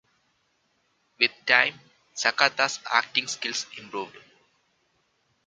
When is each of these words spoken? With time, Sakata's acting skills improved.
With 1.19 1.29
time, 1.45 1.79
Sakata's 2.15 2.79
acting 2.91 3.27
skills 3.27 3.67
improved. 3.77 4.17